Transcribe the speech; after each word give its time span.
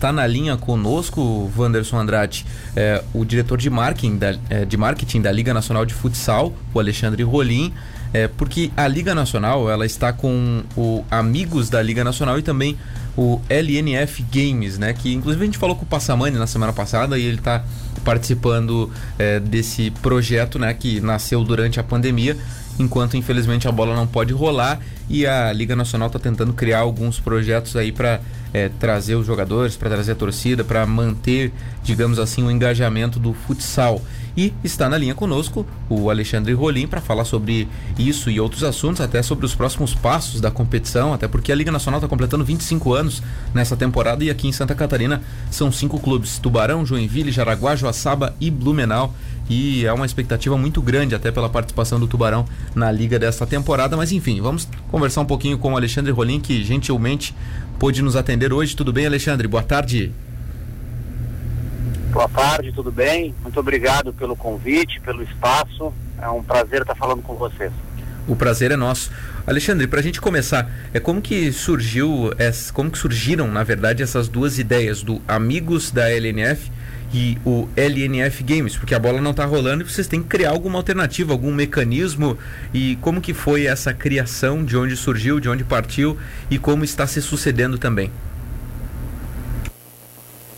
está 0.00 0.10
na 0.10 0.26
linha 0.26 0.56
conosco, 0.56 1.52
Wanderson 1.54 1.98
Andrade, 1.98 2.46
é, 2.74 3.04
o 3.12 3.22
diretor 3.22 3.58
de 3.58 3.68
marketing, 3.68 4.16
da, 4.16 4.34
é, 4.48 4.64
de 4.64 4.74
marketing 4.78 5.20
da 5.20 5.30
Liga 5.30 5.52
Nacional 5.52 5.84
de 5.84 5.92
Futsal, 5.92 6.54
o 6.72 6.80
Alexandre 6.80 7.22
Rolim, 7.22 7.70
é, 8.14 8.26
porque 8.26 8.70
a 8.74 8.88
Liga 8.88 9.14
Nacional 9.14 9.70
ela 9.70 9.84
está 9.84 10.10
com 10.10 10.62
o 10.74 11.04
Amigos 11.10 11.68
da 11.68 11.82
Liga 11.82 12.02
Nacional 12.02 12.38
e 12.38 12.42
também 12.42 12.78
o 13.14 13.40
LNF 13.48 14.24
Games, 14.32 14.78
né? 14.78 14.94
Que 14.94 15.12
inclusive 15.12 15.42
a 15.42 15.46
gente 15.46 15.58
falou 15.58 15.76
com 15.76 15.82
o 15.82 15.86
Passamani 15.86 16.38
na 16.38 16.46
semana 16.46 16.72
passada 16.72 17.18
e 17.18 17.22
ele 17.22 17.38
está 17.38 17.62
participando 18.02 18.90
é, 19.18 19.38
desse 19.38 19.90
projeto, 20.02 20.58
né? 20.58 20.72
Que 20.72 21.00
nasceu 21.00 21.44
durante 21.44 21.78
a 21.78 21.82
pandemia 21.82 22.36
enquanto 22.80 23.16
infelizmente 23.16 23.68
a 23.68 23.72
bola 23.72 23.94
não 23.94 24.06
pode 24.06 24.32
rolar 24.32 24.80
e 25.08 25.26
a 25.26 25.52
Liga 25.52 25.76
Nacional 25.76 26.06
está 26.06 26.18
tentando 26.18 26.52
criar 26.52 26.80
alguns 26.80 27.20
projetos 27.20 27.76
aí 27.76 27.92
para 27.92 28.20
é, 28.52 28.68
trazer 28.68 29.14
os 29.14 29.26
jogadores, 29.26 29.76
para 29.76 29.90
trazer 29.90 30.12
a 30.12 30.14
torcida, 30.14 30.64
para 30.64 30.84
manter, 30.86 31.52
digamos 31.82 32.18
assim, 32.18 32.42
o 32.42 32.50
engajamento 32.50 33.20
do 33.20 33.32
futsal. 33.32 34.00
E 34.36 34.52
está 34.62 34.88
na 34.88 34.96
linha 34.96 35.14
conosco 35.14 35.66
o 35.88 36.10
Alexandre 36.10 36.52
Rolim 36.52 36.86
para 36.86 37.00
falar 37.00 37.24
sobre 37.24 37.68
isso 37.98 38.30
e 38.30 38.40
outros 38.40 38.64
assuntos, 38.64 39.00
até 39.00 39.22
sobre 39.22 39.46
os 39.46 39.54
próximos 39.54 39.94
passos 39.94 40.40
da 40.40 40.50
competição, 40.50 41.12
até 41.12 41.26
porque 41.26 41.52
a 41.52 41.54
Liga 41.54 41.72
Nacional 41.72 41.98
está 41.98 42.08
completando 42.08 42.44
25 42.44 42.94
anos 42.94 43.22
nessa 43.54 43.76
temporada 43.76 44.22
e 44.24 44.30
aqui 44.30 44.48
em 44.48 44.52
Santa 44.52 44.74
Catarina 44.74 45.22
são 45.50 45.70
cinco 45.72 45.98
clubes: 45.98 46.38
Tubarão, 46.38 46.86
Joinville, 46.86 47.32
Jaraguá, 47.32 47.74
Joaçaba 47.76 48.34
e 48.40 48.50
Blumenau 48.50 49.14
e 49.50 49.84
é 49.84 49.92
uma 49.92 50.06
expectativa 50.06 50.56
muito 50.56 50.80
grande 50.80 51.12
até 51.12 51.32
pela 51.32 51.48
participação 51.48 51.98
do 51.98 52.06
Tubarão 52.06 52.46
na 52.72 52.90
liga 52.92 53.18
desta 53.18 53.44
temporada. 53.44 53.96
Mas 53.96 54.12
enfim, 54.12 54.40
vamos 54.40 54.68
conversar 54.92 55.22
um 55.22 55.26
pouquinho 55.26 55.58
com 55.58 55.72
o 55.72 55.76
Alexandre 55.76 56.12
Rolim, 56.12 56.38
que 56.38 56.62
gentilmente 56.62 57.34
pôde 57.76 58.00
nos 58.00 58.14
atender 58.14 58.52
hoje. 58.52 58.76
Tudo 58.76 58.92
bem, 58.92 59.06
Alexandre? 59.06 59.48
Boa 59.48 59.64
tarde. 59.64 60.12
Boa 62.10 62.28
tarde, 62.28 62.72
tudo 62.72 62.90
bem? 62.90 63.32
Muito 63.40 63.60
obrigado 63.60 64.12
pelo 64.12 64.34
convite, 64.34 65.00
pelo 65.00 65.22
espaço. 65.22 65.92
É 66.20 66.28
um 66.28 66.42
prazer 66.42 66.82
estar 66.82 66.96
falando 66.96 67.22
com 67.22 67.36
vocês. 67.36 67.72
O 68.26 68.34
prazer 68.34 68.72
é 68.72 68.76
nosso. 68.76 69.12
Alexandre, 69.46 69.86
para 69.86 70.00
a 70.00 70.02
gente 70.02 70.20
começar, 70.20 70.68
é 70.92 70.98
como 70.98 71.22
que 71.22 71.52
surgiu, 71.52 72.32
como 72.74 72.90
que 72.90 72.98
surgiram, 72.98 73.46
na 73.46 73.62
verdade, 73.62 74.02
essas 74.02 74.28
duas 74.28 74.58
ideias 74.58 75.02
do 75.02 75.22
Amigos 75.26 75.92
da 75.92 76.10
LNF 76.10 76.70
e 77.14 77.38
o 77.44 77.68
LNF 77.76 78.42
Games, 78.42 78.76
porque 78.76 78.94
a 78.94 78.98
bola 78.98 79.20
não 79.20 79.30
está 79.30 79.44
rolando 79.44 79.82
e 79.82 79.88
vocês 79.88 80.06
têm 80.06 80.20
que 80.20 80.28
criar 80.28 80.50
alguma 80.50 80.78
alternativa, 80.78 81.32
algum 81.32 81.52
mecanismo 81.52 82.36
e 82.74 82.96
como 83.00 83.20
que 83.20 83.32
foi 83.32 83.66
essa 83.66 83.94
criação, 83.94 84.64
de 84.64 84.76
onde 84.76 84.96
surgiu, 84.96 85.38
de 85.40 85.48
onde 85.48 85.64
partiu 85.64 86.16
e 86.50 86.58
como 86.58 86.84
está 86.84 87.06
se 87.06 87.22
sucedendo 87.22 87.78
também. 87.78 88.10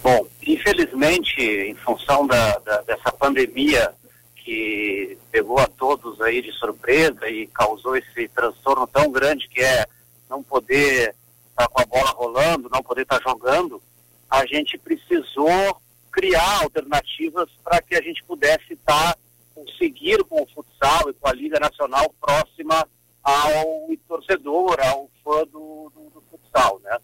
Bom, 0.02 0.26
infelizmente, 0.46 1.40
em 1.40 1.74
função 1.74 2.26
da, 2.26 2.58
da, 2.58 2.82
dessa 2.82 3.12
pandemia 3.12 3.94
que 4.36 5.16
pegou 5.30 5.58
a 5.58 5.66
todos 5.66 6.20
aí 6.20 6.42
de 6.42 6.52
surpresa 6.52 7.28
e 7.28 7.46
causou 7.46 7.96
esse 7.96 8.28
transtorno 8.28 8.86
tão 8.86 9.10
grande 9.10 9.48
que 9.48 9.60
é 9.60 9.86
não 10.28 10.42
poder 10.42 11.14
estar 11.50 11.66
tá 11.66 11.68
com 11.68 11.80
a 11.80 11.86
bola 11.86 12.10
rolando, 12.10 12.68
não 12.70 12.82
poder 12.82 13.02
estar 13.02 13.20
tá 13.20 13.30
jogando, 13.30 13.80
a 14.28 14.44
gente 14.46 14.76
precisou 14.78 15.80
criar 16.10 16.62
alternativas 16.62 17.48
para 17.62 17.80
que 17.80 17.94
a 17.94 18.02
gente 18.02 18.22
pudesse 18.24 18.72
estar, 18.72 19.14
tá, 19.14 19.18
conseguir 19.54 20.24
com 20.24 20.42
o 20.42 20.46
futsal 20.46 21.08
e 21.08 21.14
com 21.14 21.28
a 21.28 21.32
Liga 21.32 21.60
Nacional 21.60 22.12
próxima 22.20 22.86
ao 23.22 23.88
torcedor, 24.08 24.76
ao 24.80 25.08
fã 25.22 25.44
do, 25.44 25.92
do, 25.94 26.10
do 26.14 26.22
futsal, 26.30 26.80
né? 26.82 26.98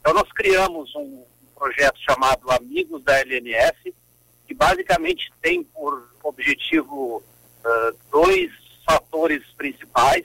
Então 0.00 0.12
nós 0.12 0.30
criamos 0.32 0.94
um 0.94 1.24
projeto 1.56 1.98
chamado 1.98 2.50
Amigos 2.50 3.02
da 3.02 3.18
LNF, 3.20 3.94
que 4.46 4.54
basicamente 4.54 5.32
tem 5.40 5.64
por 5.64 6.14
objetivo 6.22 7.16
uh, 7.16 7.98
dois 8.10 8.52
fatores 8.84 9.42
principais. 9.56 10.24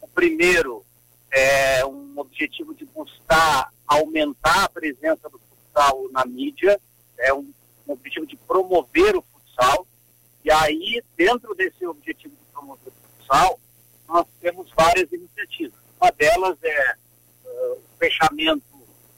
O 0.00 0.08
primeiro 0.08 0.84
é 1.30 1.84
um 1.84 2.14
objetivo 2.16 2.74
de 2.74 2.84
buscar 2.86 3.70
aumentar 3.86 4.64
a 4.64 4.68
presença 4.68 5.28
do 5.28 5.38
futsal 5.38 6.08
na 6.10 6.24
mídia, 6.24 6.80
é 7.18 7.32
um, 7.32 7.52
um 7.86 7.92
objetivo 7.92 8.26
de 8.26 8.36
promover 8.36 9.16
o 9.16 9.22
futsal. 9.22 9.86
E 10.44 10.50
aí, 10.50 11.02
dentro 11.16 11.54
desse 11.54 11.86
objetivo 11.86 12.34
de 12.34 12.52
promover 12.52 12.88
o 12.88 13.18
futsal, 13.18 13.60
nós 14.08 14.26
temos 14.40 14.70
várias 14.76 15.12
iniciativas. 15.12 15.78
Uma 16.00 16.10
delas 16.12 16.56
é 16.62 16.96
uh, 17.44 17.72
o 17.72 17.98
fechamento 17.98 18.73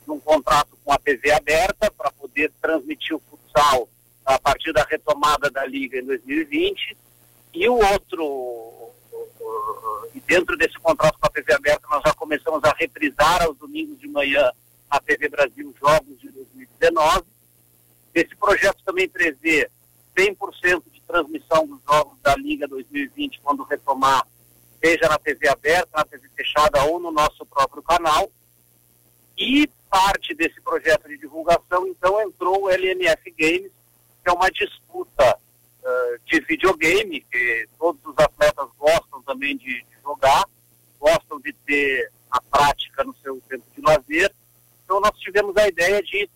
de 0.06 0.12
um 0.12 0.20
contrato 0.20 0.78
com 0.84 0.92
a 0.92 0.98
TV 0.98 1.32
aberta 1.32 1.90
para 1.90 2.10
poder 2.12 2.50
transmitir 2.60 3.16
o 3.16 3.22
futsal 3.30 3.88
a 4.24 4.38
partir 4.38 4.72
da 4.72 4.84
retomada 4.84 5.50
da 5.50 5.66
liga 5.66 5.98
em 5.98 6.04
2020. 6.04 6.96
E 7.52 7.68
o 7.68 7.74
outro, 7.74 8.90
e 10.14 10.20
dentro 10.20 10.56
desse 10.56 10.78
contrato 10.78 11.18
com 11.18 11.26
a 11.26 11.30
TV 11.30 11.52
aberta, 11.52 11.86
nós 11.90 12.02
já 12.06 12.14
começamos 12.14 12.62
a 12.64 12.74
reprisar 12.78 13.42
aos 13.42 13.56
domingos 13.58 13.98
de 13.98 14.08
manhã 14.08 14.50
a 14.88 15.00
TV 15.00 15.28
Brasil 15.28 15.74
Jogos 15.80 16.20
de 16.20 16.30
2019 16.30 17.36
esse 18.16 18.34
projeto 18.34 18.78
também 18.82 19.06
prevê 19.06 19.70
100% 20.16 20.82
de 20.90 21.02
transmissão 21.02 21.66
dos 21.66 21.78
jogos 21.86 22.18
da 22.22 22.34
Liga 22.34 22.66
2020 22.66 23.40
quando 23.42 23.62
retomar, 23.62 24.26
seja 24.82 25.06
na 25.06 25.18
TV 25.18 25.46
aberta, 25.48 25.90
na 25.94 26.04
TV 26.06 26.26
fechada 26.34 26.82
ou 26.84 26.98
no 26.98 27.12
nosso 27.12 27.44
próprio 27.44 27.82
canal. 27.82 28.32
Parte 30.06 30.34
desse 30.34 30.60
projeto 30.60 31.08
de 31.08 31.18
divulgação, 31.18 31.86
então, 31.88 32.20
entrou 32.20 32.62
o 32.62 32.70
LNF 32.70 33.34
Games, 33.36 33.72
que 34.22 34.30
é 34.30 34.32
uma 34.32 34.48
disputa 34.50 35.36
uh, 35.36 36.18
de 36.24 36.40
videogame, 36.40 37.20
que 37.22 37.68
todos 37.78 38.00
os 38.04 38.16
atletas 38.18 38.68
gostam 38.78 39.20
também 39.22 39.56
de, 39.56 39.82
de 39.82 40.02
jogar, 40.02 40.44
gostam 41.00 41.40
de 41.40 41.52
ter 41.52 42.10
a 42.30 42.40
prática 42.40 43.02
no 43.02 43.14
seu 43.16 43.40
tempo 43.48 43.64
de 43.74 43.82
lazer. 43.82 44.32
Então, 44.84 45.00
nós 45.00 45.18
tivemos 45.18 45.56
a 45.56 45.66
ideia 45.66 46.02
de 46.02 46.28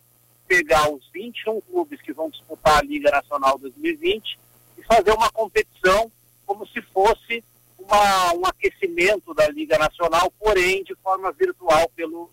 pegar 0.48 0.90
os 0.90 1.08
21 1.12 1.60
clubes 1.60 2.00
que 2.02 2.12
vão 2.12 2.28
disputar 2.28 2.78
a 2.78 2.82
Liga 2.82 3.08
Nacional 3.10 3.56
2020 3.58 4.36
e 4.78 4.82
fazer 4.82 5.12
uma 5.12 5.30
competição 5.30 6.10
como 6.44 6.66
se 6.66 6.82
fosse 6.82 7.44
uma, 7.78 8.34
um 8.34 8.46
aquecimento 8.46 9.32
da 9.34 9.48
Liga 9.48 9.78
Nacional, 9.78 10.32
porém 10.38 10.82
de 10.84 10.94
forma 10.96 11.32
virtual 11.32 11.88
pelo. 11.94 12.30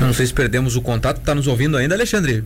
Não 0.00 0.05
sei 0.16 0.26
se 0.26 0.34
perdemos 0.34 0.76
o 0.76 0.82
contato. 0.82 1.18
Está 1.18 1.34
nos 1.34 1.46
ouvindo 1.46 1.76
ainda, 1.76 1.94
Alexandre? 1.94 2.42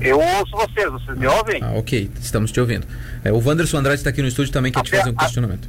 Eu 0.00 0.20
ouço 0.20 0.52
vocês, 0.52 0.90
vocês 0.90 1.16
me 1.16 1.26
ouvem? 1.26 1.62
Ah, 1.62 1.72
ok, 1.72 2.10
estamos 2.20 2.52
te 2.52 2.60
ouvindo. 2.60 2.86
É, 3.24 3.32
o 3.32 3.38
Wanderson 3.38 3.78
Andrade 3.78 4.00
está 4.00 4.10
aqui 4.10 4.20
no 4.20 4.28
estúdio 4.28 4.52
também, 4.52 4.70
quer 4.70 4.82
te 4.82 4.90
fazer 4.90 5.10
um 5.10 5.14
questionamento. 5.14 5.68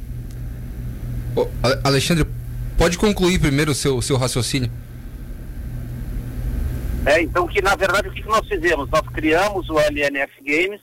A... 1.62 1.88
Alexandre, 1.88 2.26
Pode 2.76 2.98
concluir 2.98 3.38
primeiro 3.38 3.72
o 3.72 3.74
seu, 3.74 4.02
seu 4.02 4.16
raciocínio. 4.16 4.70
É, 7.06 7.22
então 7.22 7.46
que 7.46 7.62
na 7.62 7.74
verdade 7.74 8.08
o 8.08 8.12
que 8.12 8.22
nós 8.24 8.46
fizemos? 8.46 8.90
Nós 8.90 9.08
criamos 9.08 9.70
o 9.70 9.78
LNF 9.78 10.32
Games 10.42 10.80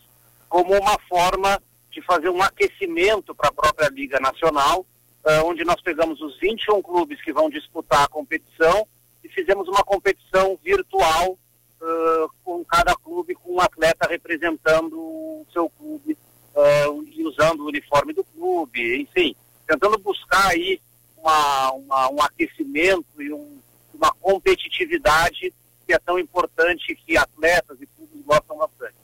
como 0.50 0.74
uma 0.74 0.98
forma 1.08 1.62
de 1.92 2.02
fazer 2.02 2.30
um 2.30 2.42
aquecimento 2.42 3.36
para 3.36 3.50
a 3.50 3.54
própria 3.54 3.90
Liga 3.90 4.20
Nacional, 4.20 4.80
uh, 4.80 5.46
onde 5.46 5.64
nós 5.64 5.80
pegamos 5.82 6.20
os 6.22 6.40
21 6.40 6.82
clubes 6.82 7.22
que 7.22 7.32
vão 7.32 7.50
disputar 7.50 8.04
a 8.04 8.08
competição 8.08 8.88
e 9.24 9.30
fizemos 9.30 9.68
uma 9.68 9.84
competição 9.84 10.58
virtual 10.64 11.32
uh, 11.32 12.30
com 12.44 12.64
cada 12.66 12.96
clube, 12.96 13.36
com 13.36 13.56
um 13.56 13.62
atleta 13.62 14.08
representando 14.08 14.98
o 14.98 15.46
seu 15.52 15.70
clube 15.70 16.18
uh, 16.56 17.04
e 17.12 17.24
usando 17.26 17.62
o 17.62 17.68
uniforme 17.68 18.14
do 18.14 18.24
clube, 18.24 19.02
enfim, 19.02 19.36
tentando 19.68 19.98
buscar 19.98 20.48
aí 20.48 20.80
uma, 21.18 21.72
uma, 21.72 22.12
um 22.12 22.22
aquecimento 22.22 23.22
e 23.22 23.32
um, 23.32 23.60
uma 23.94 24.12
competitividade 24.14 25.54
que 25.86 25.94
é 25.94 26.00
tão 26.00 26.20
importante 26.20 26.96
que 26.96 27.18
atletas 27.18 27.78
e 27.82 27.86
clubes 27.88 28.26
gostam 28.26 28.58
bastante. 28.58 29.04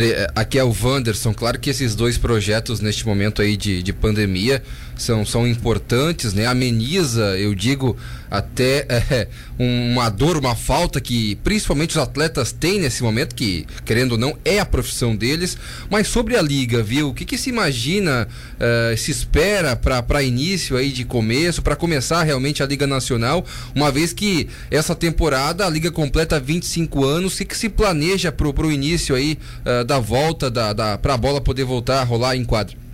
É, 0.00 0.28
aqui 0.36 0.58
é 0.58 0.64
o 0.64 0.72
Wanderson. 0.72 1.34
Claro 1.34 1.58
que 1.58 1.70
esses 1.70 1.96
dois 1.96 2.16
projetos 2.16 2.78
neste 2.80 3.04
momento 3.04 3.42
aí 3.42 3.56
de, 3.56 3.82
de 3.82 3.92
pandemia 3.92 4.62
são, 4.98 5.24
são 5.24 5.46
importantes, 5.46 6.34
né? 6.34 6.44
Ameniza, 6.44 7.38
eu 7.38 7.54
digo, 7.54 7.96
até 8.30 8.84
é, 8.90 9.28
uma 9.58 10.10
dor, 10.10 10.36
uma 10.36 10.54
falta 10.54 11.00
que 11.00 11.36
principalmente 11.36 11.92
os 11.92 11.96
atletas 11.96 12.52
têm 12.52 12.80
nesse 12.80 13.02
momento, 13.02 13.34
que 13.34 13.64
querendo 13.84 14.12
ou 14.12 14.18
não 14.18 14.36
é 14.44 14.58
a 14.58 14.66
profissão 14.66 15.16
deles. 15.16 15.56
Mas 15.88 16.08
sobre 16.08 16.36
a 16.36 16.42
liga, 16.42 16.82
viu? 16.82 17.08
O 17.08 17.14
que, 17.14 17.24
que 17.24 17.38
se 17.38 17.48
imagina, 17.48 18.28
uh, 18.54 18.96
se 18.96 19.10
espera 19.12 19.76
para 19.76 20.22
início 20.22 20.76
aí 20.76 20.90
de 20.90 21.04
começo, 21.04 21.62
para 21.62 21.76
começar 21.76 22.24
realmente 22.24 22.62
a 22.62 22.66
Liga 22.66 22.86
Nacional, 22.86 23.46
uma 23.74 23.92
vez 23.92 24.12
que 24.12 24.48
essa 24.70 24.94
temporada 24.94 25.64
a 25.64 25.70
liga 25.70 25.90
completa 25.90 26.40
25 26.40 27.04
anos, 27.04 27.34
o 27.34 27.38
que, 27.38 27.44
que 27.44 27.56
se 27.56 27.68
planeja 27.68 28.32
pro, 28.32 28.52
pro 28.52 28.72
início 28.72 29.14
aí 29.14 29.38
uh, 29.64 29.84
da 29.84 30.00
volta 30.00 30.50
da, 30.50 30.72
da 30.72 30.98
para 30.98 31.14
a 31.14 31.16
bola 31.16 31.40
poder 31.40 31.64
voltar 31.64 32.00
a 32.00 32.04
rolar 32.04 32.34
em 32.36 32.44
quadro? 32.44 32.87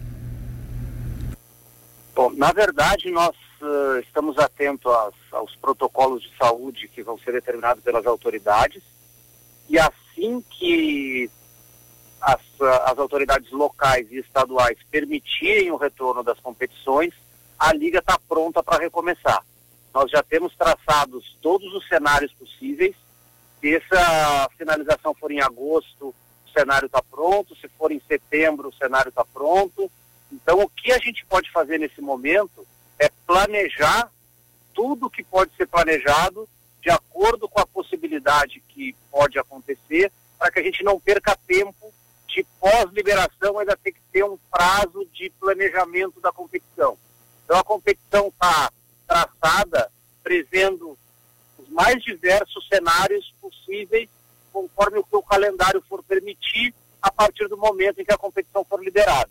Bom, 2.15 2.31
na 2.31 2.53
verdade 2.53 3.11
nós 3.11 3.35
uh, 3.61 3.99
estamos 3.99 4.39
atentos 4.39 4.87
aos, 4.87 5.15
aos, 5.33 5.57
protocolos 5.57 6.23
de 6.23 6.31
saúde 6.37 6.87
que 6.87 7.03
vão 7.03 7.19
ser 7.19 7.33
determinados 7.33 7.83
pelas 7.83 8.07
autoridades 8.07 8.83
e 9.69 9.77
assim 9.77 10.41
que 10.49 11.29
as, 12.21 12.41
uh, 12.61 12.83
as 12.87 12.99
autoridades 12.99 13.51
locais 13.51 14.07
e 14.13 14.19
estaduais 14.19 14.79
permitirem 14.93 15.73
o 15.73 15.77
retorno 15.77 16.23
das 16.23 16.39
competições, 16.39 17.13
a 17.59 17.73
liga 17.73 17.99
está 17.99 18.17
pronta 18.29 18.63
para 18.63 18.83
recomeçar. 18.83 19.45
Nós 19.93 20.09
já 20.09 20.23
temos 20.23 20.55
traçados 20.55 21.37
todos 21.43 21.73
os 21.75 21.87
cenários 21.89 22.33
possíveis. 22.33 22.95
Se 23.61 23.75
essa 23.75 24.49
finalização 24.57 25.15
for 25.15 25.33
em 25.33 25.41
agosto, 25.41 26.09
o 26.47 26.51
cenário 26.53 26.87
está 26.87 27.03
pronto. 27.03 27.57
Se 27.57 27.69
for 27.69 27.91
em 27.91 28.01
setembro, 28.07 28.69
o 28.69 28.75
cenário 28.75 29.09
está 29.09 29.25
pronto. 29.25 29.91
Então, 30.35 30.61
o 30.61 30.69
que 30.69 30.93
a 30.93 30.99
gente 30.99 31.25
pode 31.27 31.51
fazer 31.53 31.79
nesse 31.79 32.01
momento 32.01 32.67
é 32.99 33.09
planejar 33.27 34.11
tudo 34.75 35.09
que 35.09 35.23
pode 35.23 35.55
ser 35.57 35.67
planejado 35.67 36.49
de 36.83 36.91
acordo 36.91 37.49
com 37.49 37.61
a 37.61 37.67
possibilidade 37.67 38.63
que 38.69 38.95
pode 39.11 39.39
acontecer, 39.39 40.13
para 40.39 40.51
que 40.51 40.59
a 40.59 40.63
gente 40.63 40.83
não 40.83 40.99
perca 40.99 41.39
tempo 41.47 41.95
de 42.27 42.45
pós-liberação, 42.61 43.59
ainda 43.59 43.77
tem 43.77 43.93
que 43.93 44.01
ter 44.13 44.25
um 44.25 44.37
prazo 44.51 45.07
de 45.13 45.31
planejamento 45.41 46.21
da 46.21 46.33
competição. 46.33 46.99
Então, 47.45 47.57
a 47.57 47.65
competição 47.65 48.29
está 48.29 48.71
traçada 49.07 49.91
prevendo 50.23 50.99
os 51.59 51.69
mais 51.69 52.03
diversos 52.03 52.67
cenários 52.67 53.33
possíveis, 53.41 54.09
conforme 54.53 54.99
o 54.99 55.05
que 55.05 55.17
o 55.17 55.23
calendário 55.23 55.83
for 55.89 56.03
permitir, 56.03 56.75
a 57.01 57.11
partir 57.11 57.49
do 57.49 57.57
momento 57.57 58.01
em 58.01 58.05
que 58.05 58.13
a 58.13 58.19
competição 58.19 58.65
for 58.65 58.83
liberada. 58.83 59.31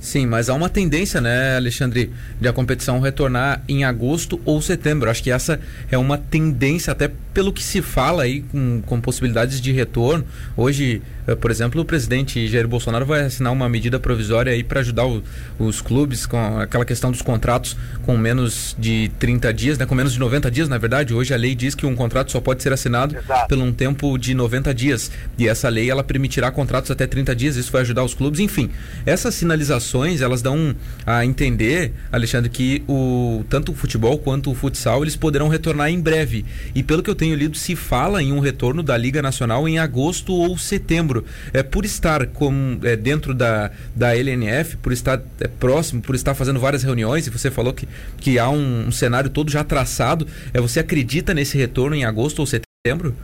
Sim, 0.00 0.24
mas 0.24 0.48
há 0.48 0.54
uma 0.54 0.70
tendência, 0.70 1.20
né, 1.20 1.56
Alexandre, 1.56 2.10
de 2.40 2.48
a 2.48 2.52
competição 2.54 3.00
retornar 3.00 3.62
em 3.68 3.84
agosto 3.84 4.40
ou 4.46 4.60
setembro. 4.62 5.10
Acho 5.10 5.22
que 5.22 5.30
essa 5.30 5.60
é 5.90 5.98
uma 5.98 6.16
tendência, 6.16 6.90
até 6.90 7.10
pelo 7.32 7.52
que 7.52 7.62
se 7.62 7.80
fala 7.80 8.24
aí, 8.24 8.42
com, 8.42 8.82
com 8.82 9.00
possibilidades 9.00 9.60
de 9.60 9.72
retorno. 9.72 10.24
Hoje, 10.56 11.00
eh, 11.26 11.34
por 11.34 11.50
exemplo, 11.50 11.80
o 11.80 11.84
presidente 11.84 12.46
Jair 12.48 12.66
Bolsonaro 12.66 13.06
vai 13.06 13.22
assinar 13.22 13.52
uma 13.52 13.68
medida 13.68 13.98
provisória 14.00 14.52
aí 14.52 14.64
para 14.64 14.80
ajudar 14.80 15.06
o, 15.06 15.22
os 15.58 15.80
clubes 15.80 16.26
com 16.26 16.58
aquela 16.58 16.84
questão 16.84 17.10
dos 17.10 17.22
contratos 17.22 17.76
com 18.04 18.16
menos 18.16 18.74
de 18.78 19.10
30 19.18 19.54
dias, 19.54 19.78
né, 19.78 19.86
com 19.86 19.94
menos 19.94 20.12
de 20.12 20.18
90 20.18 20.50
dias, 20.50 20.68
na 20.68 20.78
verdade. 20.78 21.14
Hoje 21.14 21.32
a 21.32 21.36
lei 21.36 21.54
diz 21.54 21.74
que 21.74 21.86
um 21.86 21.94
contrato 21.94 22.32
só 22.32 22.40
pode 22.40 22.62
ser 22.62 22.72
assinado 22.72 23.16
Exato. 23.16 23.48
por 23.48 23.58
um 23.58 23.72
tempo 23.72 24.18
de 24.18 24.34
90 24.34 24.74
dias. 24.74 25.10
E 25.38 25.46
essa 25.46 25.68
lei 25.68 25.88
ela 25.88 26.02
permitirá 26.02 26.50
contratos 26.50 26.90
até 26.90 27.06
30 27.06 27.34
dias. 27.36 27.56
Isso 27.56 27.70
vai 27.70 27.82
ajudar 27.82 28.02
os 28.02 28.14
clubes. 28.14 28.40
Enfim, 28.40 28.70
essas 29.06 29.34
sinalizações 29.34 30.20
elas 30.20 30.42
dão 30.42 30.74
a 31.06 31.24
entender, 31.24 31.92
Alexandre, 32.10 32.50
que 32.50 32.82
o, 32.88 33.44
tanto 33.48 33.72
o 33.72 33.74
futebol 33.74 34.18
quanto 34.18 34.50
o 34.50 34.54
futsal 34.54 35.02
eles 35.02 35.14
poderão 35.14 35.48
retornar 35.48 35.90
em 35.90 36.00
breve. 36.00 36.44
E 36.74 36.82
pelo 36.82 37.02
que 37.02 37.10
eu 37.10 37.19
tenho 37.20 37.36
lido, 37.36 37.54
se 37.54 37.76
fala 37.76 38.22
em 38.22 38.32
um 38.32 38.40
retorno 38.40 38.82
da 38.82 38.96
Liga 38.96 39.20
Nacional 39.20 39.68
em 39.68 39.78
agosto 39.78 40.32
ou 40.32 40.56
setembro. 40.56 41.22
É, 41.52 41.62
por 41.62 41.84
estar 41.84 42.26
com, 42.28 42.80
é, 42.82 42.96
dentro 42.96 43.34
da, 43.34 43.70
da 43.94 44.16
LNF, 44.16 44.78
por 44.78 44.90
estar 44.90 45.20
é, 45.38 45.46
próximo, 45.46 46.00
por 46.00 46.14
estar 46.14 46.34
fazendo 46.34 46.58
várias 46.58 46.82
reuniões, 46.82 47.26
e 47.26 47.30
você 47.30 47.50
falou 47.50 47.74
que, 47.74 47.86
que 48.16 48.38
há 48.38 48.48
um, 48.48 48.86
um 48.88 48.90
cenário 48.90 49.28
todo 49.28 49.50
já 49.50 49.62
traçado, 49.62 50.26
é, 50.54 50.60
você 50.62 50.80
acredita 50.80 51.34
nesse 51.34 51.58
retorno 51.58 51.94
em 51.94 52.06
agosto 52.06 52.38
ou 52.38 52.46
setembro? 52.46 53.14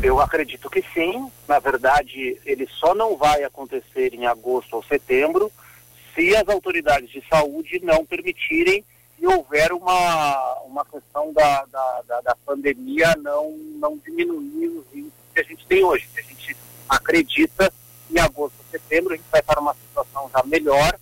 Eu 0.00 0.20
acredito 0.20 0.70
que 0.70 0.84
sim. 0.94 1.26
Na 1.48 1.58
verdade, 1.58 2.38
ele 2.46 2.68
só 2.78 2.94
não 2.94 3.16
vai 3.16 3.42
acontecer 3.42 4.14
em 4.14 4.24
agosto 4.24 4.74
ou 4.74 4.84
setembro 4.84 5.50
se 6.14 6.36
as 6.36 6.48
autoridades 6.48 7.10
de 7.10 7.24
saúde 7.28 7.80
não 7.82 8.06
permitirem 8.06 8.84
e 9.22 9.26
houver 9.26 9.72
uma, 9.72 10.58
uma 10.64 10.84
questão 10.84 11.32
da, 11.32 11.64
da, 11.66 12.02
da, 12.08 12.20
da 12.22 12.36
pandemia 12.44 13.14
não, 13.22 13.52
não 13.78 13.96
diminuir 13.96 14.66
os 14.66 14.84
índices 14.92 15.12
que 15.32 15.40
a 15.40 15.44
gente 15.44 15.64
tem 15.66 15.84
hoje. 15.84 16.08
A 16.18 16.20
gente 16.20 16.56
acredita 16.88 17.72
que 18.08 18.14
em 18.14 18.18
agosto 18.18 18.56
setembro 18.68 19.14
a 19.14 19.16
gente 19.16 19.30
vai 19.30 19.40
estar 19.40 19.54
numa 19.54 19.74
situação 19.74 20.28
já 20.34 20.42
melhor, 20.42 20.98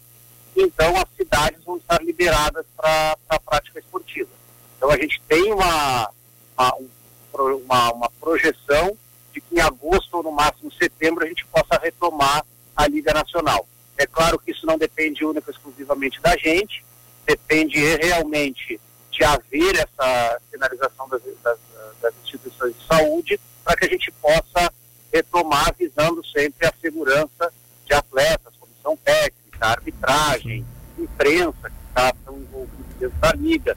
então 0.55 0.95
as 0.99 1.09
cidades 1.17 1.65
vão 1.65 1.79
estar 1.79 2.03
liberadas 2.03 2.67
para 2.77 3.17
a 3.31 3.41
prática 3.41 3.79
esportiva. 3.79 4.29
Então 4.77 4.91
a 4.91 4.99
gente 4.99 5.19
tem 5.27 5.53
uma, 5.53 6.11
uma 6.59 6.77
um 6.77 6.89
uma, 7.33 7.93
uma 7.93 8.11
projeção 8.21 8.97
de 9.33 9.41
que 9.41 9.55
em 9.55 9.61
agosto 9.61 10.15
ou 10.15 10.23
no 10.23 10.33
máximo 10.33 10.71
setembro 10.73 11.25
a 11.25 11.29
gente 11.29 11.47
possa 11.47 11.81
retomar 11.81 12.45
a 12.77 12.87
Liga 12.87 13.15
Nacional. 13.15 13.67
É 13.97 14.07
claro 14.07 14.39
que 14.39 14.51
isso 14.51 14.67
não 14.67 14.77
depende 14.77 15.25
única 15.25 15.51
e 15.51 15.55
exclusivamente 15.55 16.21
da 16.21 16.37
gente, 16.37 16.85
depende 17.31 17.79
realmente 17.97 18.81
de 19.13 19.25
haver 19.25 19.77
essa 19.77 20.41
finalização 20.51 21.09
das, 21.09 21.23
das, 21.43 21.59
das 22.01 22.15
instituições 22.25 22.75
de 22.77 22.87
saúde 22.87 23.41
para 23.65 23.77
que 23.77 23.85
a 23.85 23.89
gente 23.89 24.11
possa 24.13 24.73
retomar 25.13 25.73
visando 25.79 26.25
sempre 26.27 26.67
a 26.67 26.73
segurança 26.81 27.53
de 27.87 27.95
atletas, 27.95 28.55
comissão 28.59 28.97
técnica, 28.97 29.67
arbitragem, 29.67 30.67
imprensa 30.99 31.71
que 31.71 31.89
está 31.89 32.13
envolvida 32.29 32.95
dentro 32.99 33.19
da 33.19 33.33
liga. 33.33 33.77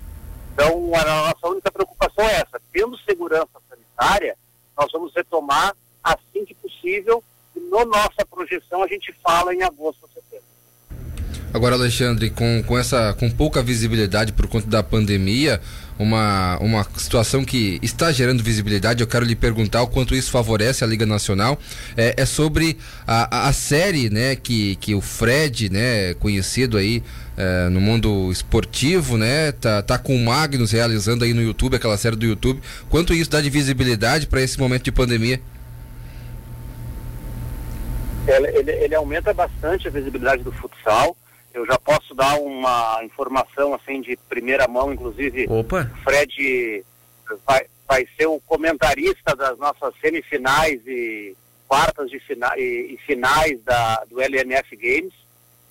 Então, 0.54 0.92
a 0.96 1.04
nossa 1.04 1.48
única 1.48 1.72
preocupação 1.72 2.26
é 2.26 2.36
essa, 2.36 2.62
tendo 2.72 2.98
segurança 3.00 3.60
sanitária, 3.70 4.36
nós 4.76 4.92
vamos 4.92 5.14
retomar 5.14 5.76
assim 6.04 6.46
que 6.46 6.56
possível 6.56 7.24
e 7.56 7.60
na 7.60 7.86
nossa 7.86 8.26
projeção 8.30 8.82
a 8.82 8.88
gente 8.88 9.14
fala 9.24 9.54
em 9.54 9.62
agosto. 9.62 10.10
Agora, 11.54 11.76
Alexandre, 11.76 12.32
com, 12.32 12.64
com 12.64 12.80
essa 12.80 13.14
com 13.14 13.30
pouca 13.30 13.62
visibilidade 13.62 14.34
por 14.34 14.48
conta 14.48 14.68
da 14.68 14.82
pandemia, 14.82 15.62
uma, 16.00 16.58
uma 16.58 16.84
situação 16.98 17.46
que 17.46 17.80
está 17.84 18.12
gerando 18.12 18.42
visibilidade, 18.44 19.02
eu 19.02 19.08
quero 19.08 19.24
lhe 19.24 19.36
perguntar 19.36 19.84
o 19.84 19.88
quanto 19.88 20.16
isso 20.16 20.32
favorece 20.32 20.84
a 20.84 20.88
Liga 20.88 21.06
Nacional, 21.06 21.60
é, 21.96 22.16
é 22.18 22.26
sobre 22.26 22.78
a, 23.06 23.48
a 23.50 23.54
série 23.54 24.10
né, 24.10 24.36
que, 24.36 24.76
que 24.78 24.96
o 24.96 25.02
Fred, 25.02 25.70
né, 25.70 26.16
conhecido 26.16 26.76
aí 26.76 27.04
é, 27.38 27.70
no 27.70 27.80
mundo 27.80 28.32
esportivo, 28.32 29.16
né? 29.16 29.52
Tá, 29.52 29.82
tá 29.84 29.98
com 30.00 30.16
o 30.16 30.26
Magnus 30.26 30.72
realizando 30.72 31.24
aí 31.24 31.34
no 31.34 31.42
YouTube, 31.42 31.76
aquela 31.76 31.98
série 31.98 32.16
do 32.16 32.26
YouTube. 32.26 32.62
Quanto 32.90 33.14
isso 33.14 33.30
dá 33.30 33.40
de 33.42 33.50
visibilidade 33.52 34.26
para 34.26 34.42
esse 34.42 34.60
momento 34.60 34.84
de 34.84 34.92
pandemia? 34.92 35.40
Ele, 38.28 38.48
ele, 38.58 38.72
ele, 38.72 38.96
aumenta 38.96 39.34
bastante 39.34 39.88
a 39.88 39.92
visibilidade 39.92 40.44
do 40.44 40.52
futsal. 40.52 41.16
Eu 41.54 41.66
já 41.66 41.78
posso 41.78 42.16
dar 42.16 42.40
uma 42.40 43.04
informação 43.04 43.74
assim 43.74 44.02
de 44.02 44.18
primeira 44.28 44.68
mão, 44.68 44.92
inclusive. 44.92 45.46
Opa. 45.50 45.90
O 45.94 46.04
Fred 46.04 46.84
vai, 47.46 47.66
vai 47.88 48.08
ser 48.18 48.26
o 48.26 48.40
comentarista 48.42 49.36
das 49.36 49.58
nossas 49.60 49.94
semifinais 50.02 50.82
e 50.88 51.36
quartas 51.68 52.10
de 52.10 52.20
fina, 52.20 52.54
e, 52.58 52.94
e 52.94 52.98
finais 53.06 53.62
da, 53.64 54.04
do 54.06 54.20
LNF 54.20 54.76
Games. 54.76 55.14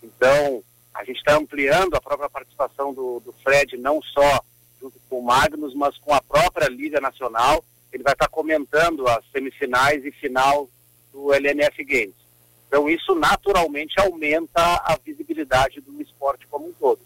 Então, 0.02 0.62
a 0.94 1.04
gente 1.04 1.18
está 1.18 1.36
ampliando 1.36 1.94
a 1.94 2.00
própria 2.00 2.28
participação 2.28 2.92
do, 2.92 3.20
do 3.20 3.32
Fred, 3.42 3.76
não 3.76 4.00
só 4.02 4.40
junto 4.80 4.98
com 5.08 5.20
o 5.20 5.24
Magnus, 5.24 5.74
mas 5.74 5.96
com 5.98 6.12
a 6.12 6.20
própria 6.20 6.68
Liga 6.68 7.00
Nacional. 7.00 7.64
Ele 7.92 8.02
vai 8.02 8.12
estar 8.12 8.26
tá 8.26 8.30
comentando 8.30 9.06
as 9.06 9.24
semifinais 9.32 10.04
e 10.04 10.10
final 10.10 10.68
do 11.12 11.32
LNF 11.32 11.84
Games. 11.84 12.21
Então, 12.72 12.88
isso 12.88 13.14
naturalmente 13.14 14.00
aumenta 14.00 14.58
a 14.58 14.98
visibilidade 15.04 15.78
do 15.82 16.00
esporte 16.00 16.46
como 16.46 16.68
um 16.68 16.72
todo. 16.72 17.00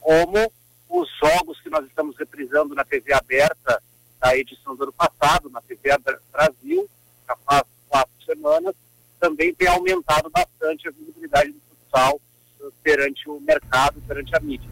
Como 0.00 0.52
os 0.88 1.08
jogos 1.18 1.60
que 1.60 1.68
nós 1.68 1.84
estamos 1.84 2.16
reprisando 2.16 2.76
na 2.76 2.84
TV 2.84 3.12
aberta 3.12 3.82
da 4.20 4.36
edição 4.36 4.76
do 4.76 4.84
ano 4.84 4.92
passado, 4.92 5.50
na 5.50 5.60
TV 5.62 5.90
Brasil, 6.30 6.88
já 7.26 7.36
faz 7.44 7.64
quatro 7.88 8.12
semanas, 8.24 8.72
também 9.18 9.52
tem 9.52 9.66
aumentado 9.66 10.30
bastante 10.30 10.86
a 10.86 10.92
visibilidade 10.92 11.50
do 11.50 11.60
futsal 11.68 12.20
perante 12.80 13.28
o 13.28 13.40
mercado, 13.40 14.00
perante 14.06 14.36
a 14.36 14.38
mídia. 14.38 14.70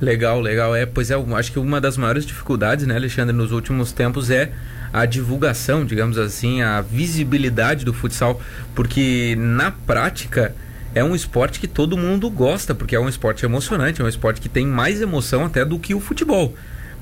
Legal, 0.00 0.40
legal. 0.40 0.76
É, 0.76 0.86
pois 0.86 1.10
é, 1.10 1.14
acho 1.14 1.50
que 1.50 1.58
uma 1.58 1.80
das 1.80 1.96
maiores 1.96 2.24
dificuldades, 2.24 2.86
né, 2.86 2.94
Alexandre, 2.94 3.34
nos 3.34 3.50
últimos 3.50 3.90
tempos 3.90 4.30
é 4.30 4.52
a 4.94 5.06
divulgação, 5.06 5.84
digamos 5.84 6.16
assim, 6.18 6.62
a 6.62 6.80
visibilidade 6.80 7.84
do 7.84 7.92
futsal, 7.92 8.40
porque 8.76 9.34
na 9.36 9.72
prática 9.72 10.54
é 10.94 11.02
um 11.02 11.16
esporte 11.16 11.58
que 11.58 11.66
todo 11.66 11.96
mundo 11.96 12.30
gosta, 12.30 12.76
porque 12.76 12.94
é 12.94 13.00
um 13.00 13.08
esporte 13.08 13.44
emocionante, 13.44 14.00
é 14.00 14.04
um 14.04 14.08
esporte 14.08 14.40
que 14.40 14.48
tem 14.48 14.64
mais 14.64 15.02
emoção 15.02 15.44
até 15.44 15.64
do 15.64 15.80
que 15.80 15.96
o 15.96 16.00
futebol. 16.00 16.54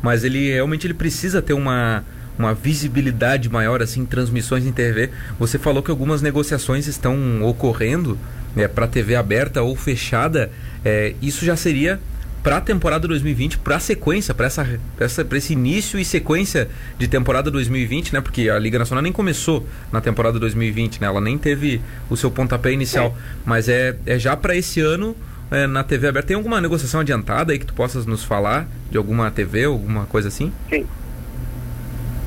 Mas 0.03 0.25
ele 0.25 0.51
realmente 0.51 0.87
ele 0.87 0.95
precisa 0.95 1.43
ter 1.43 1.53
uma 1.53 2.03
uma 2.39 2.55
visibilidade 2.55 3.51
maior 3.51 3.83
assim, 3.83 4.07
transmissões 4.07 4.65
em 4.65 4.73
TV. 4.73 5.11
Você 5.39 5.59
falou 5.59 5.83
que 5.83 5.91
algumas 5.91 6.23
negociações 6.23 6.87
estão 6.87 7.43
ocorrendo 7.45 8.19
é, 8.57 8.67
para 8.67 8.89
TV 8.89 9.15
aberta 9.15 9.61
ou 9.61 9.77
fechada, 9.77 10.51
é, 10.83 11.15
isso 11.21 11.45
já 11.45 11.57
seria 11.57 12.01
para 12.43 12.57
a 12.57 12.61
temporada 12.61 13.07
2020, 13.07 13.59
para 13.59 13.77
a 13.77 13.81
sequência, 13.81 14.35
para 14.35 14.47
essa, 14.47 14.81
essa, 14.99 15.27
esse 15.33 15.53
início 15.53 15.99
e 15.99 16.05
sequência 16.05 16.69
de 16.99 17.07
temporada 17.07 17.51
2020, 17.51 18.13
né? 18.13 18.21
Porque 18.21 18.51
a 18.51 18.59
Liga 18.59 18.79
Nacional 18.79 19.03
nem 19.03 19.13
começou 19.13 19.67
na 19.93 20.01
temporada 20.01 20.39
2020, 20.41 21.01
né? 21.01 21.07
Ela 21.07 21.21
nem 21.21 21.39
teve 21.39 21.81
o 22.11 22.17
seu 22.17 22.31
pontapé 22.31 22.73
inicial, 22.73 23.15
é. 23.17 23.21
mas 23.45 23.69
é, 23.69 23.97
é 24.05 24.19
já 24.19 24.37
para 24.37 24.57
esse 24.57 24.81
ano 24.81 25.17
é, 25.51 25.67
na 25.67 25.85
TV 25.85 26.09
aberta. 26.09 26.29
Tem 26.29 26.37
alguma 26.37 26.61
negociação 26.61 27.01
adiantada 27.01 27.53
aí 27.53 27.59
que 27.59 27.67
tu 27.67 27.75
possas 27.75 28.07
nos 28.07 28.25
falar 28.25 28.67
de 28.91 28.97
alguma 28.99 29.31
TV, 29.31 29.65
alguma 29.65 30.07
coisa 30.07 30.29
assim? 30.29 30.53
Sim. 30.69 30.87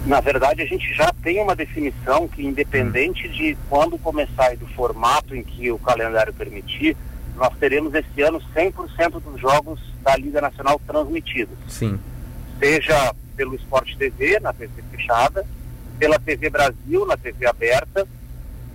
Na 0.06 0.22
verdade, 0.22 0.62
a 0.62 0.66
gente 0.66 0.94
já 0.94 1.12
tem 1.24 1.42
uma 1.42 1.56
definição 1.56 2.28
que, 2.28 2.46
independente 2.46 3.28
de 3.28 3.58
quando 3.68 3.98
começar 3.98 4.54
e 4.54 4.58
do 4.58 4.68
formato 4.68 5.36
em 5.36 5.44
que 5.44 5.72
o 5.72 5.80
calendário 5.80 6.32
permitir, 6.32 6.96
nós 7.36 7.54
teremos 7.60 7.94
esse 7.94 8.22
ano 8.22 8.42
100% 8.56 9.22
dos 9.22 9.40
jogos 9.40 9.80
da 10.02 10.16
Liga 10.16 10.42
Nacional 10.42 10.80
transmitidos. 10.88 11.58
Sim. 11.68 12.00
Seja 12.60 13.14
pelo 13.36 13.56
Esporte 13.56 13.98
TV, 13.98 14.40
na 14.40 14.54
TV 14.54 14.82
fechada, 14.92 15.46
pela 16.00 16.18
TV 16.18 16.50
Brasil, 16.50 17.06
na 17.06 17.18
TV 17.18 17.46
aberta, 17.46 18.08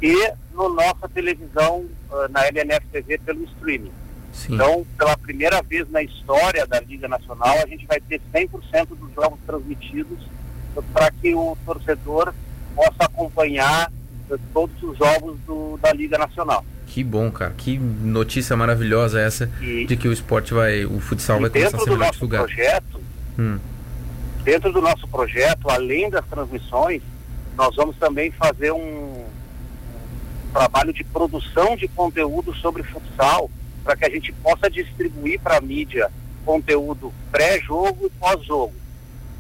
e 0.03 0.33
no 0.53 0.69
nossa 0.69 1.09
televisão, 1.09 1.87
uh, 2.11 2.29
na 2.31 2.47
LNF 2.47 2.87
TV, 2.93 3.19
pelo 3.19 3.45
streaming. 3.45 3.93
Sim. 4.33 4.55
Então, 4.55 4.87
pela 4.97 5.17
primeira 5.17 5.63
vez 5.63 5.91
na 5.91 6.03
história 6.03 6.67
da 6.67 6.81
Liga 6.81 7.09
Nacional, 7.09 7.57
a 7.63 7.67
gente 7.67 7.87
vai 7.87 8.01
ter 8.01 8.21
100% 8.33 8.89
dos 8.89 9.13
jogos 9.15 9.39
transmitidos 9.47 10.19
para 10.93 11.11
que 11.11 11.35
o 11.35 11.57
torcedor 11.67 12.33
possa 12.75 13.05
acompanhar 13.05 13.91
uh, 14.31 14.39
todos 14.53 14.83
os 14.83 14.97
jogos 14.99 15.39
do, 15.47 15.79
da 15.79 15.93
Liga 15.93 16.19
Nacional. 16.19 16.65
Que 16.91 17.05
bom, 17.05 17.31
cara. 17.31 17.55
Que 17.57 17.79
notícia 17.79 18.57
maravilhosa 18.57 19.21
essa 19.21 19.49
e, 19.61 19.87
de 19.87 19.97
que 19.97 20.09
o 20.09 20.13
esporte 20.13 20.53
vai, 20.53 20.85
o 20.85 20.99
futsal 20.99 21.39
vai 21.41 21.49
começar 21.49 21.77
a 21.77 21.81
ser 21.81 21.91
melhor 21.91 22.11
divulgado. 22.11 22.47
Projeto, 22.47 23.01
hum. 23.39 23.59
Dentro 24.43 24.73
do 24.73 24.81
nosso 24.81 25.07
projeto, 25.07 25.71
além 25.71 26.11
das 26.11 26.27
transmissões, 26.27 27.01
nós 27.57 27.77
vamos 27.77 27.97
também 27.97 28.33
fazer 28.33 28.73
um, 28.73 29.25
um 29.25 30.53
trabalho 30.53 30.93
de 30.93 31.05
produção 31.05 31.77
de 31.77 31.87
conteúdo 31.87 32.53
sobre 32.57 32.83
futsal 32.83 33.49
para 33.85 33.95
que 33.95 34.07
a 34.07 34.11
gente 34.11 34.33
possa 34.33 34.69
distribuir 34.69 35.39
para 35.39 35.59
a 35.59 35.61
mídia 35.61 36.11
conteúdo 36.45 37.15
pré-jogo 37.31 38.07
e 38.07 38.11
pós-jogo. 38.19 38.75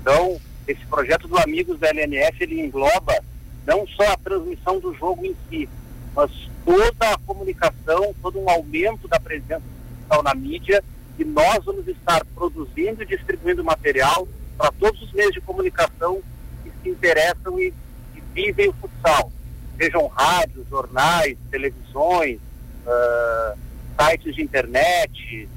Então, 0.00 0.40
esse 0.68 0.86
projeto 0.86 1.26
do 1.26 1.36
Amigos 1.36 1.80
da 1.80 1.88
LNF, 1.88 2.44
ele 2.44 2.60
engloba 2.60 3.20
não 3.66 3.84
só 3.88 4.12
a 4.12 4.16
transmissão 4.16 4.78
do 4.78 4.94
jogo 4.94 5.26
em 5.26 5.34
si, 5.48 5.68
mas 6.14 6.30
toda 6.64 7.14
a 7.14 7.18
comunicação, 7.18 8.14
todo 8.20 8.38
um 8.38 8.48
aumento 8.48 9.08
da 9.08 9.18
presença 9.18 9.62
digital 9.90 10.22
na 10.22 10.34
mídia 10.34 10.82
e 11.18 11.24
nós 11.24 11.64
vamos 11.64 11.86
estar 11.86 12.24
produzindo 12.34 13.02
e 13.02 13.06
distribuindo 13.06 13.64
material 13.64 14.26
para 14.56 14.72
todos 14.72 15.00
os 15.02 15.12
meios 15.12 15.32
de 15.32 15.40
comunicação 15.40 16.20
que 16.62 16.70
se 16.82 16.88
interessam 16.88 17.58
e, 17.58 17.72
e 18.14 18.20
vivem 18.32 18.68
o 18.68 18.72
futsal. 18.74 19.30
Sejam 19.76 20.06
rádios, 20.08 20.68
jornais, 20.68 21.38
televisões, 21.50 22.38
uh, 22.86 23.58
sites 23.98 24.34
de 24.34 24.42
internet, 24.42 25.48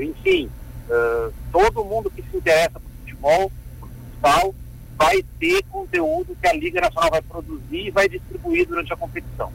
enfim, 0.00 0.50
uh, 0.88 1.32
todo 1.52 1.84
mundo 1.84 2.10
que 2.10 2.22
se 2.22 2.36
interessa 2.36 2.80
por 2.80 2.90
futebol, 3.00 3.52
por 3.78 3.88
futsal, 3.88 4.54
vai 4.96 5.22
ter 5.38 5.62
conteúdo 5.64 6.36
que 6.40 6.48
a 6.48 6.52
Liga 6.54 6.80
Nacional 6.80 7.10
vai 7.10 7.22
produzir 7.22 7.86
e 7.86 7.90
vai 7.90 8.08
distribuir 8.08 8.66
durante 8.66 8.92
a 8.92 8.96
competição. 8.96 9.52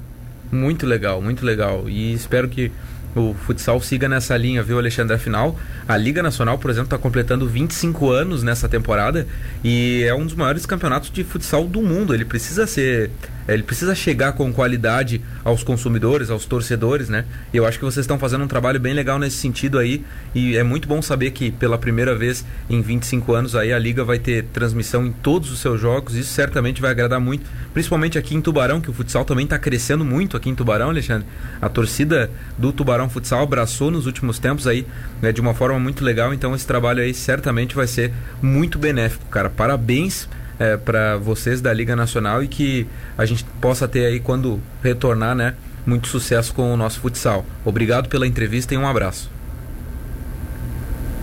Muito 0.51 0.85
legal, 0.85 1.21
muito 1.21 1.45
legal. 1.45 1.89
E 1.89 2.13
espero 2.13 2.49
que 2.49 2.71
o 3.15 3.33
futsal 3.33 3.79
siga 3.81 4.07
nessa 4.07 4.37
linha, 4.37 4.63
viu, 4.63 4.77
Alexandre? 4.77 5.15
Afinal, 5.15 5.57
a 5.87 5.97
Liga 5.97 6.23
Nacional, 6.23 6.57
por 6.57 6.69
exemplo, 6.69 6.87
está 6.87 6.97
completando 6.97 7.47
25 7.47 8.09
anos 8.09 8.43
nessa 8.43 8.69
temporada 8.69 9.27
e 9.63 10.03
é 10.03 10.13
um 10.13 10.25
dos 10.25 10.33
maiores 10.33 10.65
campeonatos 10.65 11.11
de 11.11 11.23
futsal 11.23 11.65
do 11.65 11.81
mundo. 11.81 12.13
Ele 12.13 12.25
precisa 12.25 12.65
ser 12.65 13.11
ele 13.53 13.63
precisa 13.63 13.95
chegar 13.95 14.33
com 14.33 14.51
qualidade 14.53 15.21
aos 15.43 15.63
consumidores, 15.63 16.29
aos 16.29 16.45
torcedores, 16.45 17.09
né? 17.09 17.25
E 17.53 17.57
eu 17.57 17.65
acho 17.65 17.77
que 17.79 17.85
vocês 17.85 18.03
estão 18.03 18.19
fazendo 18.19 18.43
um 18.43 18.47
trabalho 18.47 18.79
bem 18.79 18.93
legal 18.93 19.17
nesse 19.17 19.37
sentido 19.37 19.77
aí. 19.77 20.03
E 20.33 20.55
é 20.55 20.63
muito 20.63 20.87
bom 20.87 21.01
saber 21.01 21.31
que 21.31 21.51
pela 21.51 21.77
primeira 21.77 22.15
vez 22.15 22.45
em 22.69 22.81
25 22.81 23.33
anos 23.33 23.55
aí 23.55 23.73
a 23.73 23.79
Liga 23.79 24.03
vai 24.03 24.19
ter 24.19 24.45
transmissão 24.53 25.05
em 25.05 25.11
todos 25.11 25.51
os 25.51 25.59
seus 25.59 25.79
jogos. 25.79 26.15
Isso 26.15 26.33
certamente 26.33 26.81
vai 26.81 26.91
agradar 26.91 27.19
muito, 27.19 27.49
principalmente 27.73 28.17
aqui 28.17 28.35
em 28.35 28.41
Tubarão, 28.41 28.79
que 28.79 28.89
o 28.89 28.93
futsal 28.93 29.25
também 29.25 29.45
está 29.45 29.57
crescendo 29.57 30.05
muito 30.05 30.37
aqui 30.37 30.49
em 30.49 30.55
Tubarão, 30.55 30.89
Alexandre. 30.89 31.27
A 31.61 31.69
torcida 31.69 32.29
do 32.57 32.71
Tubarão 32.71 33.09
Futsal 33.09 33.43
abraçou 33.43 33.91
nos 33.91 34.05
últimos 34.05 34.39
tempos 34.39 34.67
aí, 34.67 34.85
né, 35.21 35.31
de 35.31 35.41
uma 35.41 35.53
forma 35.53 35.79
muito 35.79 36.03
legal. 36.03 36.33
Então 36.33 36.55
esse 36.55 36.65
trabalho 36.65 37.01
aí 37.01 37.13
certamente 37.13 37.75
vai 37.75 37.87
ser 37.87 38.13
muito 38.41 38.79
benéfico, 38.79 39.25
cara. 39.27 39.49
Parabéns 39.49 40.27
é, 40.61 40.77
para 40.77 41.17
vocês 41.17 41.59
da 41.59 41.73
Liga 41.73 41.95
Nacional 41.95 42.43
e 42.43 42.47
que 42.47 42.87
a 43.17 43.25
gente 43.25 43.43
possa 43.59 43.87
ter 43.87 44.05
aí, 44.05 44.19
quando 44.19 44.61
retornar, 44.83 45.33
né, 45.33 45.55
muito 45.87 46.07
sucesso 46.07 46.53
com 46.53 46.71
o 46.71 46.77
nosso 46.77 46.99
futsal. 46.99 47.43
Obrigado 47.65 48.07
pela 48.07 48.27
entrevista 48.27 48.75
e 48.75 48.77
um 48.77 48.87
abraço. 48.87 49.31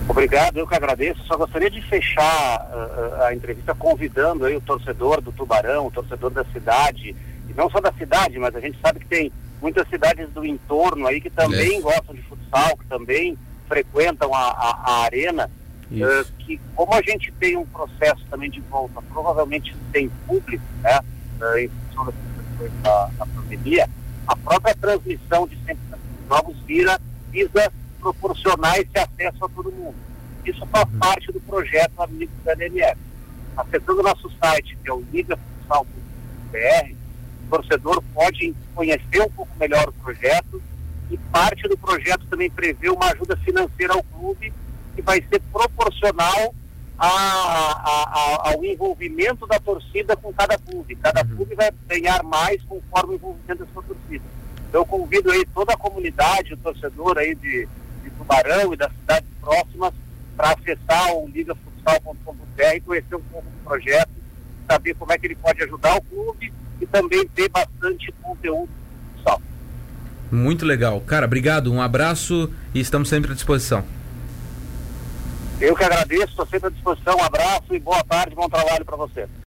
Obrigado, 0.09 0.57
eu 0.57 0.67
que 0.67 0.75
agradeço. 0.75 1.23
Só 1.23 1.37
gostaria 1.37 1.69
de 1.69 1.81
fechar 1.83 2.69
uh, 2.69 3.23
a 3.23 3.33
entrevista 3.33 3.73
convidando 3.73 4.43
aí 4.43 4.57
o 4.57 4.61
torcedor 4.61 5.21
do 5.21 5.31
Tubarão, 5.31 5.87
o 5.87 5.91
torcedor 5.91 6.31
da 6.31 6.43
cidade, 6.45 7.15
e 7.47 7.53
não 7.55 7.69
só 7.69 7.79
da 7.79 7.93
cidade, 7.93 8.37
mas 8.37 8.53
a 8.53 8.59
gente 8.59 8.77
sabe 8.81 8.99
que 8.99 9.05
tem 9.05 9.31
muitas 9.61 9.87
cidades 9.87 10.29
do 10.31 10.45
entorno 10.45 11.07
aí 11.07 11.21
que 11.21 11.29
também 11.29 11.77
é. 11.77 11.81
gostam 11.81 12.13
de 12.13 12.21
futsal, 12.23 12.75
que 12.77 12.85
também 12.87 13.37
frequentam 13.69 14.33
a, 14.33 14.49
a, 14.49 14.83
a 14.85 15.03
arena 15.03 15.49
uh, 15.91 16.25
que 16.39 16.59
como 16.75 16.93
a 16.93 17.01
gente 17.01 17.31
tem 17.33 17.57
um 17.57 17.65
processo 17.65 18.23
também 18.29 18.49
de 18.49 18.61
volta, 18.61 19.01
provavelmente 19.01 19.75
sem 19.91 20.09
público, 20.27 20.63
né, 20.81 20.99
uh, 21.41 21.57
em 21.57 21.69
função 21.69 22.13
da, 22.81 23.05
da 23.17 23.25
pandemia, 23.25 23.89
a 24.27 24.35
própria 24.35 24.75
transmissão 24.75 25.47
de 25.47 25.55
100% 25.57 25.75
dos 25.91 26.27
jogos 26.27 26.57
vira, 26.61 26.99
visa 27.31 27.71
proporcionar 27.99 28.77
esse 28.77 28.97
acesso 28.97 29.45
a 29.45 29.49
todo 29.49 29.71
mundo. 29.71 29.95
Isso 30.45 30.65
faz 30.67 30.85
uhum. 30.85 30.99
parte 30.99 31.31
do 31.31 31.39
projeto 31.41 32.01
Amigos 32.01 32.35
da 32.43 32.53
LNF. 32.53 32.97
Acessando 33.57 33.99
o 33.99 34.03
nosso 34.03 34.31
site, 34.39 34.77
que 34.81 34.89
é 34.89 34.93
o 34.93 35.03
ligafutsal.br, 35.11 36.93
o 37.43 37.49
torcedor 37.49 38.01
pode 38.13 38.55
conhecer 38.75 39.21
um 39.21 39.29
pouco 39.31 39.51
melhor 39.59 39.89
o 39.89 39.93
projeto 39.93 40.61
e 41.09 41.17
parte 41.17 41.67
do 41.67 41.77
projeto 41.77 42.25
também 42.27 42.49
prevê 42.49 42.89
uma 42.89 43.11
ajuda 43.11 43.35
financeira 43.37 43.93
ao 43.93 44.03
clube 44.03 44.53
que 44.95 45.01
vai 45.01 45.23
ser 45.29 45.39
proporcional 45.51 46.53
a, 46.97 47.07
a, 47.07 48.49
a, 48.49 48.51
ao 48.51 48.65
envolvimento 48.65 49.47
da 49.47 49.59
torcida 49.59 50.15
com 50.17 50.33
cada 50.33 50.57
clube. 50.57 50.95
Cada 50.97 51.21
uhum. 51.21 51.37
clube 51.37 51.55
vai 51.55 51.71
ganhar 51.87 52.21
mais 52.23 52.61
conforme 52.63 53.13
o 53.13 53.15
envolvimento 53.15 53.65
da 53.65 53.71
sua 53.73 53.83
torcida. 53.83 54.25
Então, 54.67 54.81
eu 54.81 54.85
convido 54.85 55.31
aí 55.31 55.45
toda 55.53 55.73
a 55.73 55.77
comunidade, 55.77 56.53
o 56.53 56.57
torcedor 56.57 57.17
aí 57.17 57.33
de, 57.35 57.67
de 58.03 58.09
Tubarão 58.11 58.73
e 58.73 58.77
das 58.77 58.91
cidades 58.91 59.29
próximas 59.39 59.93
para 60.35 60.51
acessar 60.51 61.15
o 61.15 61.27
ligafutsal.com.br 61.27 62.75
e 62.75 62.81
conhecer 62.81 63.15
um 63.15 63.21
pouco 63.21 63.47
do 63.49 63.63
projeto, 63.63 64.11
saber 64.69 64.93
como 64.95 65.11
é 65.11 65.17
que 65.17 65.27
ele 65.27 65.35
pode 65.35 65.63
ajudar 65.63 65.97
o 65.97 66.01
clube 66.01 66.53
e 66.81 66.85
também 66.85 67.27
ter 67.29 67.49
bastante 67.49 68.11
conteúdo 68.21 68.69
futsal. 69.15 69.41
Muito 70.31 70.65
legal. 70.65 71.01
Cara, 71.01 71.25
obrigado, 71.25 71.73
um 71.73 71.81
abraço 71.81 72.51
e 72.73 72.79
estamos 72.79 73.09
sempre 73.09 73.31
à 73.31 73.35
disposição. 73.35 73.83
Eu 75.61 75.75
que 75.75 75.83
agradeço, 75.83 76.27
estou 76.27 76.45
sempre 76.45 76.67
à 76.67 76.71
disposição. 76.71 77.17
Um 77.17 77.23
abraço 77.23 77.75
e 77.75 77.79
boa 77.79 78.03
tarde, 78.03 78.33
bom 78.33 78.47
trabalho 78.47 78.85
para 78.85 78.95
você. 78.95 79.27